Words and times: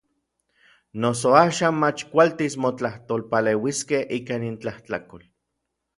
Noso 1.03 1.33
axan 1.47 1.75
mach 1.83 2.01
kualtis 2.13 2.57
motlajtolpaleuiskej 2.65 4.03
ikan 4.19 4.51
intlajtlakol. 4.53 5.23